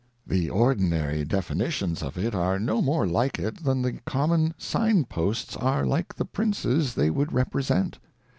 The 0.25 0.49
ordinary 0.49 1.23
Definitions 1.23 2.01
of 2.01 2.17
it 2.17 2.33
are 2.33 2.57
no 2.57 2.81
more 2.81 3.05
like 3.05 3.37
it, 3.37 3.63
than 3.63 3.83
the 3.83 3.99
common 4.03 4.55
Sign 4.57 5.05
posts 5.05 5.55
are 5.55 5.85
like 5.85 6.15
the 6.15 6.25
Princes 6.25 6.95
they 6.95 7.11
would 7.11 7.27
RELIGION. 7.31 7.35
would 7.35 7.35
represent. 7.37 7.99